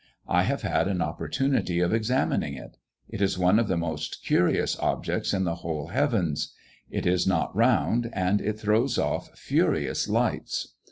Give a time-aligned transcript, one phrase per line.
[0.27, 2.77] I have had an opportunity of examining it.
[3.07, 6.55] It is one of the most curious objects in the whole heavens.
[6.89, 10.73] It is not round, and it throws off furious lights.